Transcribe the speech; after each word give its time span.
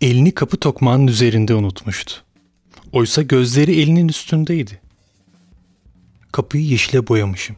Elini 0.00 0.34
kapı 0.34 0.56
tokmağının 0.56 1.06
üzerinde 1.06 1.54
unutmuştu. 1.54 2.14
Oysa 2.92 3.22
gözleri 3.22 3.80
elinin 3.80 4.08
üstündeydi. 4.08 4.80
Kapıyı 6.32 6.64
yeşile 6.64 7.06
boyamışım. 7.06 7.56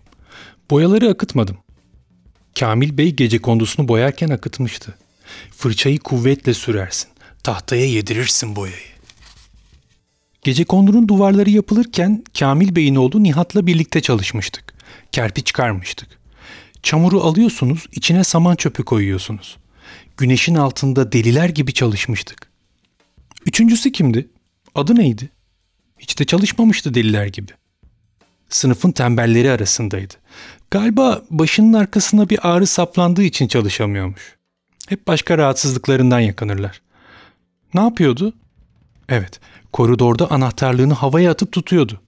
Boyaları 0.70 1.08
akıtmadım. 1.08 1.56
Kamil 2.58 2.98
Bey 2.98 3.16
gece 3.16 3.38
kondusunu 3.38 3.88
boyarken 3.88 4.28
akıtmıştı. 4.28 4.94
Fırçayı 5.50 5.98
kuvvetle 5.98 6.54
sürersin. 6.54 7.08
Tahtaya 7.42 7.84
yedirirsin 7.84 8.56
boyayı. 8.56 8.76
Gece 10.42 10.64
kondunun 10.64 11.08
duvarları 11.08 11.50
yapılırken 11.50 12.24
Kamil 12.38 12.76
Bey'in 12.76 12.96
oğlu 12.96 13.22
Nihat'la 13.22 13.66
birlikte 13.66 14.00
çalışmıştık. 14.00 14.74
Kerpiç 15.12 15.46
çıkarmıştık. 15.46 16.08
Çamuru 16.82 17.20
alıyorsunuz, 17.20 17.86
içine 17.92 18.24
saman 18.24 18.56
çöpü 18.56 18.84
koyuyorsunuz. 18.84 19.56
Güneşin 20.16 20.54
altında 20.54 21.12
deliler 21.12 21.48
gibi 21.48 21.72
çalışmıştık. 21.72 22.50
Üçüncüsü 23.46 23.92
kimdi? 23.92 24.28
Adı 24.74 24.94
neydi? 24.94 25.30
Hiç 25.98 26.18
de 26.18 26.24
çalışmamıştı 26.24 26.94
deliler 26.94 27.26
gibi. 27.26 27.52
Sınıfın 28.48 28.92
tembelleri 28.92 29.50
arasındaydı. 29.50 30.14
Galiba 30.70 31.22
başının 31.30 31.72
arkasına 31.72 32.28
bir 32.30 32.48
ağrı 32.48 32.66
saplandığı 32.66 33.22
için 33.22 33.48
çalışamıyormuş. 33.48 34.36
Hep 34.88 35.06
başka 35.06 35.38
rahatsızlıklarından 35.38 36.20
yakınırlar. 36.20 36.82
Ne 37.74 37.80
yapıyordu? 37.80 38.34
Evet, 39.08 39.40
koridorda 39.72 40.30
anahtarlığını 40.30 40.94
havaya 40.94 41.30
atıp 41.30 41.52
tutuyordu. 41.52 42.00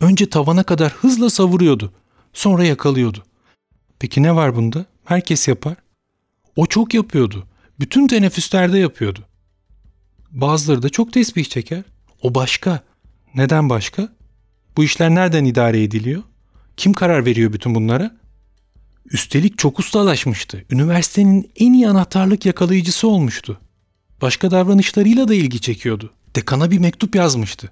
Önce 0.00 0.30
tavana 0.30 0.62
kadar 0.62 0.92
hızla 0.92 1.30
savuruyordu. 1.30 1.92
Sonra 2.32 2.64
yakalıyordu. 2.64 3.24
Peki 3.98 4.22
ne 4.22 4.36
var 4.36 4.56
bunda? 4.56 4.84
Herkes 5.04 5.48
yapar. 5.48 5.76
O 6.56 6.66
çok 6.66 6.94
yapıyordu. 6.94 7.46
Bütün 7.80 8.06
teneffüslerde 8.06 8.78
yapıyordu. 8.78 9.26
Bazıları 10.30 10.82
da 10.82 10.88
çok 10.88 11.12
tesbih 11.12 11.44
çeker. 11.44 11.82
O 12.22 12.34
başka. 12.34 12.80
Neden 13.34 13.68
başka? 13.70 14.08
Bu 14.76 14.84
işler 14.84 15.14
nereden 15.14 15.44
idare 15.44 15.82
ediliyor? 15.82 16.22
Kim 16.76 16.94
karar 16.94 17.26
veriyor 17.26 17.52
bütün 17.52 17.74
bunlara? 17.74 18.16
Üstelik 19.10 19.58
çok 19.58 19.78
ustalaşmıştı. 19.78 20.64
Üniversitenin 20.70 21.50
en 21.56 21.72
iyi 21.72 21.88
anahtarlık 21.88 22.46
yakalayıcısı 22.46 23.08
olmuştu. 23.08 23.60
Başka 24.22 24.50
davranışlarıyla 24.50 25.28
da 25.28 25.34
ilgi 25.34 25.60
çekiyordu. 25.60 26.12
Dekana 26.36 26.70
bir 26.70 26.78
mektup 26.78 27.14
yazmıştı. 27.14 27.70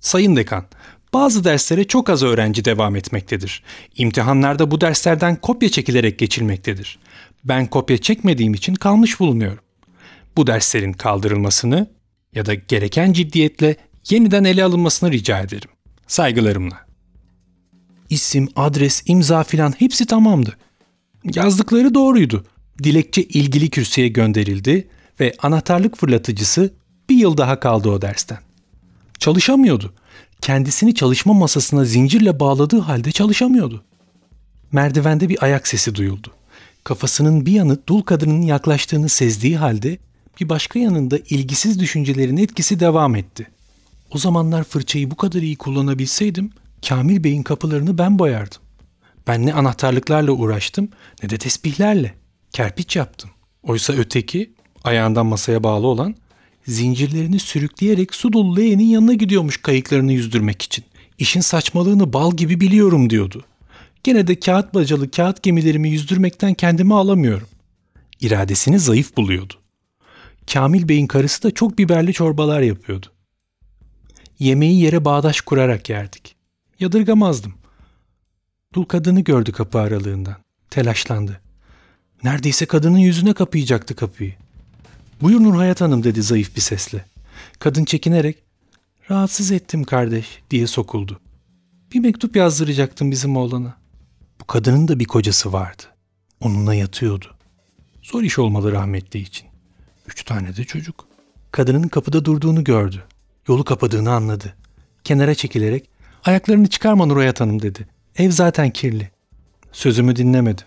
Sayın 0.00 0.36
dekan, 0.36 0.64
bazı 1.12 1.44
derslere 1.44 1.84
çok 1.84 2.10
az 2.10 2.22
öğrenci 2.22 2.64
devam 2.64 2.96
etmektedir. 2.96 3.62
İmtihanlarda 3.96 4.70
bu 4.70 4.80
derslerden 4.80 5.36
kopya 5.36 5.68
çekilerek 5.68 6.18
geçilmektedir. 6.18 6.98
Ben 7.44 7.66
kopya 7.66 7.98
çekmediğim 7.98 8.54
için 8.54 8.74
kalmış 8.74 9.20
bulunuyorum. 9.20 9.64
Bu 10.36 10.46
derslerin 10.46 10.92
kaldırılmasını 10.92 11.90
ya 12.34 12.46
da 12.46 12.54
gereken 12.54 13.12
ciddiyetle 13.12 13.76
yeniden 14.10 14.44
ele 14.44 14.64
alınmasını 14.64 15.12
rica 15.12 15.40
ederim. 15.40 15.70
Saygılarımla. 16.06 16.86
İsim, 18.10 18.48
adres, 18.56 19.02
imza 19.06 19.44
filan 19.44 19.74
hepsi 19.78 20.06
tamamdı. 20.06 20.56
Yazdıkları 21.34 21.94
doğruydu. 21.94 22.44
Dilekçe 22.82 23.22
ilgili 23.22 23.70
kürsüye 23.70 24.08
gönderildi 24.08 24.88
ve 25.20 25.34
anahtarlık 25.38 25.96
fırlatıcısı 25.96 26.74
bir 27.08 27.16
yıl 27.16 27.36
daha 27.36 27.60
kaldı 27.60 27.90
o 27.90 28.02
dersten. 28.02 28.38
Çalışamıyordu 29.18 29.94
kendisini 30.40 30.94
çalışma 30.94 31.34
masasına 31.34 31.84
zincirle 31.84 32.40
bağladığı 32.40 32.78
halde 32.78 33.12
çalışamıyordu. 33.12 33.84
Merdivende 34.72 35.28
bir 35.28 35.44
ayak 35.44 35.68
sesi 35.68 35.94
duyuldu. 35.94 36.32
Kafasının 36.90 37.46
bir 37.46 37.52
yanı 37.52 37.78
dul 37.86 38.02
kadının 38.02 38.42
yaklaştığını 38.42 39.08
sezdiği 39.08 39.56
halde 39.56 39.98
bir 40.40 40.48
başka 40.48 40.78
yanında 40.78 41.18
ilgisiz 41.18 41.80
düşüncelerin 41.80 42.36
etkisi 42.36 42.80
devam 42.80 43.16
etti. 43.16 43.46
O 44.14 44.18
zamanlar 44.18 44.64
fırçayı 44.64 45.10
bu 45.10 45.16
kadar 45.16 45.42
iyi 45.42 45.56
kullanabilseydim 45.56 46.50
Kamil 46.88 47.24
Bey'in 47.24 47.42
kapılarını 47.42 47.98
ben 47.98 48.18
boyardım. 48.18 48.58
Ben 49.26 49.46
ne 49.46 49.54
anahtarlıklarla 49.54 50.32
uğraştım 50.32 50.88
ne 51.22 51.30
de 51.30 51.38
tesbihlerle. 51.38 52.14
Kerpiç 52.52 52.96
yaptım. 52.96 53.30
Oysa 53.62 53.92
öteki 53.92 54.52
ayağından 54.84 55.26
masaya 55.26 55.62
bağlı 55.62 55.86
olan 55.86 56.14
zincirlerini 56.66 57.38
sürükleyerek 57.38 58.14
su 58.14 58.32
dolu 58.32 58.56
leğenin 58.56 58.84
yanına 58.84 59.12
gidiyormuş 59.12 59.56
kayıklarını 59.56 60.12
yüzdürmek 60.12 60.62
için. 60.62 60.84
İşin 61.18 61.40
saçmalığını 61.40 62.12
bal 62.12 62.36
gibi 62.36 62.60
biliyorum 62.60 63.10
diyordu. 63.10 63.44
Gene 64.04 64.26
de 64.26 64.40
kağıt 64.40 64.74
bacalı 64.74 65.10
kağıt 65.10 65.42
gemilerimi 65.42 65.90
yüzdürmekten 65.90 66.54
kendimi 66.54 66.94
alamıyorum. 66.94 67.48
İradesini 68.20 68.78
zayıf 68.78 69.16
buluyordu. 69.16 69.54
Kamil 70.52 70.88
Bey'in 70.88 71.06
karısı 71.06 71.42
da 71.42 71.50
çok 71.50 71.78
biberli 71.78 72.12
çorbalar 72.12 72.60
yapıyordu. 72.60 73.06
Yemeği 74.38 74.80
yere 74.80 75.04
bağdaş 75.04 75.40
kurarak 75.40 75.90
yerdik. 75.90 76.36
Yadırgamazdım. 76.80 77.54
Dul 78.74 78.84
kadını 78.84 79.20
gördü 79.20 79.52
kapı 79.52 79.78
aralığından. 79.78 80.36
Telaşlandı. 80.70 81.40
Neredeyse 82.24 82.66
kadının 82.66 82.98
yüzüne 82.98 83.32
kapayacaktı 83.32 83.96
kapıyı. 83.96 84.34
Buyur 85.22 85.40
Nurhayat 85.40 85.80
Hanım 85.80 86.04
dedi 86.04 86.22
zayıf 86.22 86.56
bir 86.56 86.60
sesle. 86.60 87.04
Kadın 87.58 87.84
çekinerek 87.84 88.38
rahatsız 89.10 89.52
ettim 89.52 89.84
kardeş 89.84 90.26
diye 90.50 90.66
sokuldu. 90.66 91.20
Bir 91.94 92.00
mektup 92.00 92.36
yazdıracaktım 92.36 93.10
bizim 93.10 93.36
oğlana. 93.36 93.79
Bu 94.40 94.44
kadının 94.44 94.88
da 94.88 94.98
bir 94.98 95.04
kocası 95.04 95.52
vardı. 95.52 95.82
Onunla 96.40 96.74
yatıyordu. 96.74 97.26
Zor 98.02 98.22
iş 98.22 98.38
olmalı 98.38 98.72
rahmetli 98.72 99.20
için. 99.20 99.46
Üç 100.06 100.24
tane 100.24 100.56
de 100.56 100.64
çocuk. 100.64 101.06
Kadının 101.52 101.88
kapıda 101.88 102.24
durduğunu 102.24 102.64
gördü. 102.64 103.04
Yolu 103.48 103.64
kapadığını 103.64 104.12
anladı. 104.12 104.54
Kenara 105.04 105.34
çekilerek 105.34 105.90
ayaklarını 106.24 106.66
çıkarma 106.66 107.06
Nurhayat 107.06 107.40
Hanım 107.40 107.62
dedi. 107.62 107.88
Ev 108.16 108.30
zaten 108.30 108.70
kirli. 108.70 109.10
Sözümü 109.72 110.16
dinlemedi. 110.16 110.62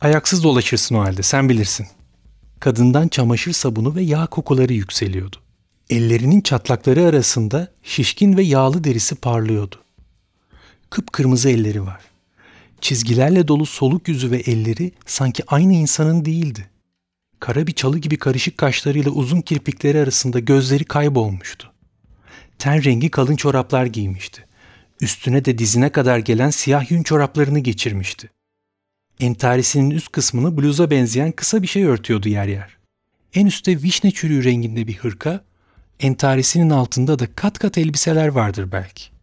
Ayaksız 0.00 0.44
dolaşırsın 0.44 0.94
o 0.94 1.00
halde 1.00 1.22
sen 1.22 1.48
bilirsin. 1.48 1.86
Kadından 2.60 3.08
çamaşır 3.08 3.52
sabunu 3.52 3.94
ve 3.94 4.02
yağ 4.02 4.26
kokuları 4.26 4.72
yükseliyordu. 4.72 5.36
Ellerinin 5.90 6.40
çatlakları 6.40 7.04
arasında 7.04 7.72
şişkin 7.82 8.36
ve 8.36 8.42
yağlı 8.42 8.84
derisi 8.84 9.14
parlıyordu. 9.14 9.76
Kıpkırmızı 10.90 11.50
elleri 11.50 11.86
var. 11.86 12.07
Çizgilerle 12.80 13.48
dolu 13.48 13.66
soluk 13.66 14.08
yüzü 14.08 14.30
ve 14.30 14.36
elleri 14.36 14.92
sanki 15.06 15.42
aynı 15.46 15.72
insanın 15.72 16.24
değildi. 16.24 16.70
Kara 17.40 17.66
bir 17.66 17.72
çalı 17.72 17.98
gibi 17.98 18.18
karışık 18.18 18.58
kaşlarıyla 18.58 19.10
uzun 19.10 19.40
kirpikleri 19.40 20.00
arasında 20.00 20.38
gözleri 20.38 20.84
kaybolmuştu. 20.84 21.72
Ten 22.58 22.84
rengi 22.84 23.10
kalın 23.10 23.36
çoraplar 23.36 23.86
giymişti. 23.86 24.44
Üstüne 25.00 25.44
de 25.44 25.58
dizine 25.58 25.92
kadar 25.92 26.18
gelen 26.18 26.50
siyah 26.50 26.90
yün 26.90 27.02
çoraplarını 27.02 27.58
geçirmişti. 27.58 28.30
Entarisinin 29.20 29.90
üst 29.90 30.12
kısmını 30.12 30.56
bluza 30.56 30.90
benzeyen 30.90 31.32
kısa 31.32 31.62
bir 31.62 31.66
şey 31.66 31.84
örtüyordu 31.84 32.28
yer 32.28 32.46
yer. 32.46 32.76
En 33.34 33.46
üstte 33.46 33.82
vişne 33.82 34.10
çürüğü 34.10 34.44
renginde 34.44 34.86
bir 34.86 34.96
hırka, 34.96 35.44
entarisinin 36.00 36.70
altında 36.70 37.18
da 37.18 37.34
kat 37.34 37.58
kat 37.58 37.78
elbiseler 37.78 38.28
vardır 38.28 38.72
belki. 38.72 39.17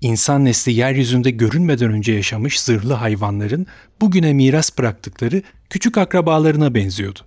İnsan 0.00 0.44
nesli 0.44 0.72
yeryüzünde 0.72 1.30
görünmeden 1.30 1.92
önce 1.92 2.12
yaşamış 2.12 2.60
zırhlı 2.60 2.92
hayvanların 2.92 3.66
bugüne 4.00 4.32
miras 4.32 4.78
bıraktıkları 4.78 5.42
küçük 5.70 5.98
akrabalarına 5.98 6.74
benziyordu. 6.74 7.20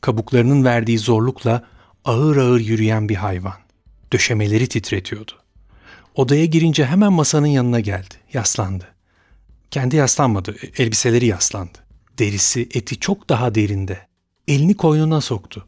Kabuklarının 0.00 0.64
verdiği 0.64 0.98
zorlukla 0.98 1.64
ağır 2.04 2.36
ağır 2.36 2.60
yürüyen 2.60 3.08
bir 3.08 3.14
hayvan. 3.14 3.54
Döşemeleri 4.12 4.66
titretiyordu. 4.66 5.32
Odaya 6.14 6.44
girince 6.44 6.86
hemen 6.86 7.12
masanın 7.12 7.46
yanına 7.46 7.80
geldi, 7.80 8.14
yaslandı. 8.32 8.84
Kendi 9.70 9.96
yaslanmadı, 9.96 10.56
elbiseleri 10.78 11.26
yaslandı. 11.26 11.78
Derisi, 12.18 12.68
eti 12.74 13.00
çok 13.00 13.28
daha 13.28 13.54
derinde. 13.54 13.98
Elini 14.48 14.76
koynuna 14.76 15.20
soktu. 15.20 15.66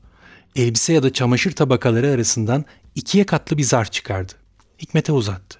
Elbise 0.56 0.92
ya 0.92 1.02
da 1.02 1.12
çamaşır 1.12 1.52
tabakaları 1.52 2.10
arasından 2.10 2.64
ikiye 2.94 3.26
katlı 3.26 3.58
bir 3.58 3.62
zar 3.62 3.90
çıkardı. 3.90 4.32
Hikmet'e 4.78 5.12
uzattı. 5.12 5.59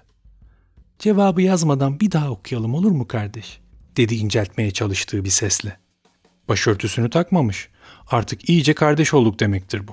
Cevabı 1.01 1.41
yazmadan 1.41 1.99
bir 1.99 2.11
daha 2.11 2.29
okuyalım 2.29 2.73
olur 2.73 2.91
mu 2.91 3.07
kardeş? 3.07 3.59
dedi 3.97 4.15
inceltmeye 4.15 4.71
çalıştığı 4.71 5.25
bir 5.25 5.29
sesle. 5.29 5.77
Başörtüsünü 6.49 7.09
takmamış. 7.09 7.69
Artık 8.07 8.49
iyice 8.49 8.73
kardeş 8.73 9.13
olduk 9.13 9.39
demektir 9.39 9.87
bu. 9.87 9.91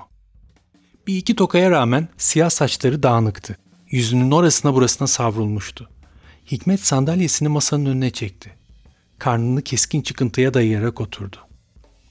Bir 1.06 1.16
iki 1.16 1.36
tokaya 1.36 1.70
rağmen 1.70 2.08
siyah 2.16 2.50
saçları 2.50 3.02
dağınıktı. 3.02 3.56
Yüzünün 3.90 4.30
orasına 4.30 4.74
burasına 4.74 5.08
savrulmuştu. 5.08 5.88
Hikmet 6.50 6.80
sandalyesini 6.80 7.48
masanın 7.48 7.86
önüne 7.86 8.10
çekti. 8.10 8.54
Karnını 9.18 9.62
keskin 9.62 10.02
çıkıntıya 10.02 10.54
dayayarak 10.54 11.00
oturdu. 11.00 11.36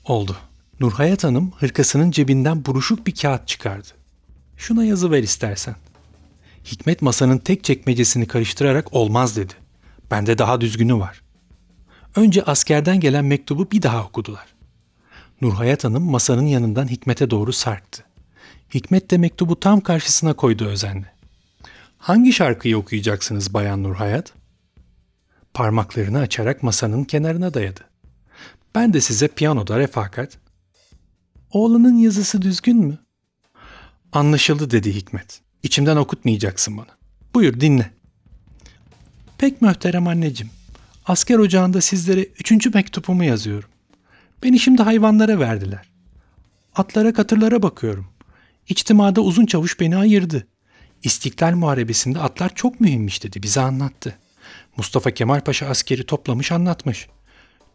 Oldu. 0.06 0.38
Nurhayat 0.80 1.24
Hanım 1.24 1.52
hırkasının 1.52 2.12
cebinden 2.12 2.66
buruşuk 2.66 3.08
bir 3.08 3.16
kağıt 3.16 3.48
çıkardı. 3.48 3.88
Şuna 4.58 4.86
yazı 4.86 5.12
ver 5.12 5.24
istersen. 5.24 5.76
Hikmet 6.72 7.02
masanın 7.02 7.38
tek 7.38 7.64
çekmecesini 7.64 8.28
karıştırarak 8.28 8.94
olmaz 8.94 9.38
dedi. 9.38 9.54
Bende 10.12 10.38
daha 10.38 10.62
düzgünü 10.62 11.00
var. 11.00 11.22
Önce 12.16 12.44
askerden 12.44 13.00
gelen 13.00 13.26
mektubu 13.26 13.72
bir 13.72 13.82
daha 13.82 14.04
okudular. 14.04 14.46
Nurhayat 15.42 15.84
Hanım 15.84 16.04
masanın 16.04 16.46
yanından 16.46 16.88
Hikmet'e 16.88 17.30
doğru 17.30 17.54
sarktı. 17.54 18.04
Hikmet 18.74 19.12
de 19.12 19.18
mektubu 19.18 19.60
tam 19.60 19.82
karşısına 19.82 20.34
koydu 20.34 20.66
özenle. 20.66 21.14
Hangi 21.98 22.34
şarkıyı 22.34 22.78
okuyacaksınız 22.78 23.54
Bayan 23.54 23.84
Nurhayat? 23.84 24.34
Parmaklarını 25.54 26.20
açarak 26.20 26.64
masanın 26.64 27.04
kenarına 27.04 27.54
dayadı. 27.54 27.82
Ben 28.76 28.94
de 28.94 29.02
size 29.02 29.28
piyanoda 29.28 29.80
refakat. 29.80 30.38
Oğlanın 31.52 31.98
yazısı 31.98 32.42
düzgün 32.42 32.78
mü? 32.78 32.98
Anlaşıldı 34.12 34.72
dedi 34.72 34.96
Hikmet. 34.96 35.47
İçimden 35.64 35.96
okutmayacaksın 35.96 36.78
bana. 36.78 36.98
Buyur 37.34 37.60
dinle. 37.60 37.92
Pek 39.38 39.62
mühterem 39.62 40.08
anneciğim. 40.08 40.52
Asker 41.06 41.38
ocağında 41.38 41.82
sizlere 41.82 42.22
üçüncü 42.22 42.70
mektubumu 42.70 43.24
yazıyorum. 43.24 43.70
Beni 44.44 44.60
şimdi 44.60 44.84
hayvanlara 44.84 45.40
verdiler. 45.40 45.90
Atlara 46.76 47.14
katırlara 47.14 47.64
bakıyorum. 47.64 48.08
İçtimada 48.70 49.22
uzun 49.22 49.46
çavuş 49.46 49.80
beni 49.80 49.98
ayırdı. 49.98 50.48
İstiklal 51.04 51.56
Muharebesi'nde 51.56 52.20
atlar 52.20 52.56
çok 52.56 52.82
mühimmiş 52.82 53.24
dedi 53.24 53.44
bize 53.44 53.62
anlattı. 53.62 54.18
Mustafa 54.78 55.12
Kemal 55.12 55.42
Paşa 55.42 55.68
askeri 55.68 56.06
toplamış 56.06 56.52
anlatmış. 56.52 57.08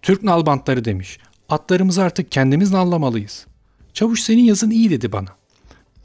Türk 0.03 0.23
nalbantları 0.23 0.85
demiş. 0.85 1.19
Atlarımızı 1.49 2.03
artık 2.03 2.33
kendimiz 2.33 2.71
nallamalıyız. 2.71 3.47
Çavuş 3.93 4.21
senin 4.21 4.43
yazın 4.43 4.71
iyi 4.71 4.91
dedi 4.91 5.13
bana. 5.13 5.29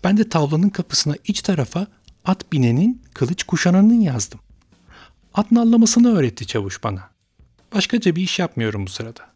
Ben 0.04 0.18
de 0.18 0.30
tavlanın 0.30 0.70
kapısına 0.70 1.16
iç 1.24 1.42
tarafa 1.42 1.88
at 2.26 2.52
binenin 2.52 3.02
kılıç 3.14 3.44
kuşananın 3.44 4.02
yazdım. 4.02 4.40
At 5.34 5.52
nallamasını 5.52 6.18
öğretti 6.18 6.48
çavuş 6.48 6.84
bana. 6.84 7.10
Başkaca 7.74 8.16
bir 8.16 8.22
iş 8.22 8.40
yapmıyorum 8.40 8.86
bu 8.86 8.90
sırada. 8.90 9.27